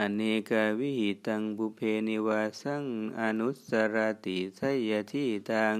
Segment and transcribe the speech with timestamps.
[0.00, 2.84] อเนกวิหิตังบุเพนิวาสัง
[3.20, 3.96] อนุสร
[4.26, 5.78] ติสยที่ตัง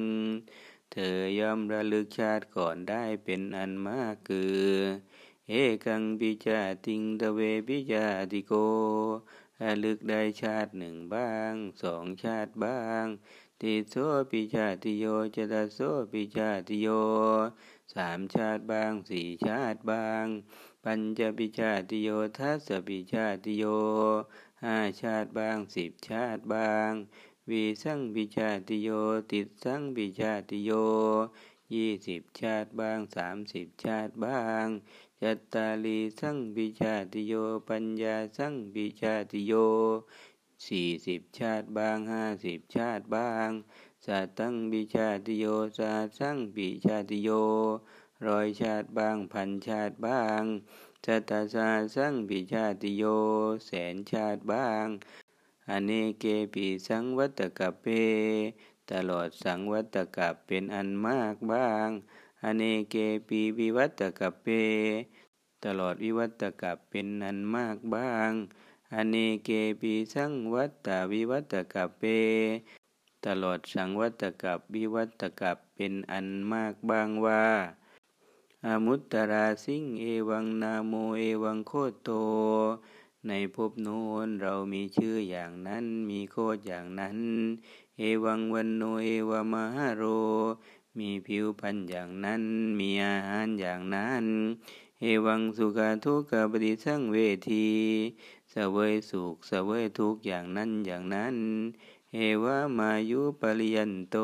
[0.92, 4.64] เธอยอมระลึกชาติก่อนได้เป็นอันมากคือ
[5.48, 8.52] เอกังปิจาติงตะเวปิจาติโก
[9.62, 13.04] ระลึกได้ชาติหนึ่งบ้างสองชาติบ้าง
[13.60, 13.94] ติโส
[14.30, 15.04] ปิชาติโย
[15.36, 15.78] จตโส
[16.12, 16.88] ปิชาติโย
[17.94, 20.26] สามชาติบ้างสี่ชาติบ้าง
[20.88, 22.08] ปัญจปิชาติโย
[22.38, 23.64] ทัสปิชาติโย
[24.64, 26.92] ห้าชาติบ้างสิบชาติบ้าง
[27.50, 28.88] วีสังปิชาติโย
[29.32, 30.70] ติดสังปิชาติโย
[31.74, 34.66] ยี่สิบชาติบ้างสามสิบชาติบ้าง
[35.22, 37.34] จัตตาลีสังปิชาติโย
[37.68, 39.52] ปัญญาสังปิชาติโย
[40.66, 43.50] สี่สิบชาติบ้างห้าสิบชาติบ้าง
[44.06, 45.44] สัตังปิชาติโย
[45.78, 47.30] สาสังปิชาติโย
[48.24, 50.42] ร้อยชาติบ้างพันชาติบ้าง
[51.04, 53.04] สัตสาสังปิชาติโย
[53.66, 54.86] แสนชาติบ้าง
[55.70, 57.86] อเนเกปิสังวัตกะเป
[58.92, 61.88] ตลอดสังวัตกะเป็นอันมากบ้าง
[62.44, 62.96] อเนเก
[63.28, 64.46] ปีวิวัตกะเป
[65.64, 68.30] ตลอดวิวัตกะเป็นอันมากบ้าง
[68.94, 72.02] อเนเกปีสังวัตตวิวัตกะเป
[73.26, 77.44] ตลอดสังวัตกับวิวัตกับเป็นอันมากบ้างว่า
[78.64, 82.10] อมุตตราสิงเอวังนาโมเอวังโคตโต
[83.28, 87.18] ในภพโน้นเรามีชื่ออย่างนั้นมีโคตอย่างนั้น
[87.98, 90.02] เอวังวันโนเอวามหาโร
[90.98, 92.42] มีผิวพรรณอย่างนั้น
[92.80, 94.24] มีอาหารอย่างนั้น
[95.00, 97.16] เอวังสุขาทุกขปฏิสังเว
[97.50, 97.66] ที
[98.50, 101.36] เสวยสุขเสวยทุกอย่างนั้นอย่างนั้น
[102.14, 104.16] เอวามายุปริยันโต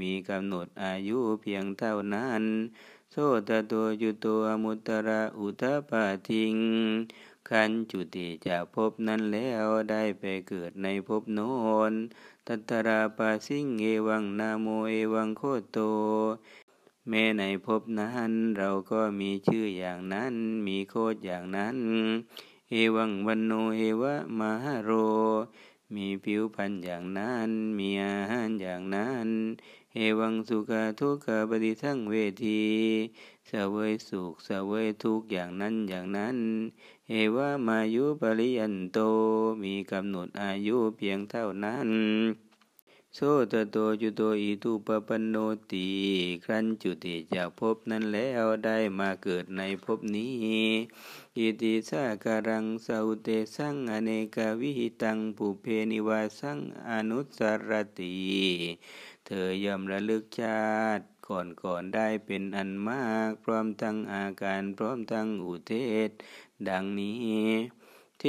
[0.00, 2.42] มีกำหนดอายุเพียงเท่านั้น
[3.10, 3.16] โส
[3.48, 6.56] ตตัวจุตัวมุตระอุทปาทิง
[7.48, 11.52] ขันจุติจากภพนั้นแล้วได้ไปเกิดในภพโน้
[11.90, 11.92] น
[12.46, 15.78] ตัตราปาสิงเอวังนาโมเอวังโคตโต
[17.08, 20.34] แม้ในภพนั้นเราก็มีชื่ออย่างนั้น
[20.66, 21.76] มีโคดอย่างนั้น
[22.70, 24.90] เอวังวันโนเอวะมหาโร
[25.94, 29.28] มีผิวพรรณอย่างนั้น มีอาหารอย่างนั้น
[29.94, 32.14] เอวังสุขทุกขปฏิทั้งเว
[32.44, 32.62] ที
[33.46, 36.36] เสวยสุขเสวยทุกอย่างนั้นอย่างนั้น
[37.08, 38.98] เอวามายุปริยันโต
[39.62, 41.88] มีกำหนดอายุเพียงเท่านั้น
[43.16, 43.20] โส
[43.52, 45.36] ตโตจุโตอิทุปปนโน
[45.72, 45.88] ติ
[46.44, 50.32] ครั้นจุติจากภพนั้นแล้วได้มาเกิดในภพนี้
[51.38, 56.58] อิติสาการังสาเตสังอเนกวิหิตังปุเพนิวาสัง
[56.90, 58.14] อนุสรติ
[59.26, 60.62] เธอยอมระลึกชา
[60.98, 65.74] ติก่อนก่อนได้เป็นอันมาก พร้อมทั้งอาการพร้อมทั้งอุเท
[66.08, 66.10] ศ
[66.68, 67.81] ดังนี้